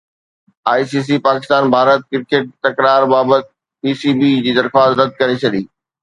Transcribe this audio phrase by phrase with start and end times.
[0.71, 3.43] I C C پاڪستان-ڀارت cricket تڪرار بابت
[3.81, 5.61] P سي بي جي درخواست رد ڪري ڇڏي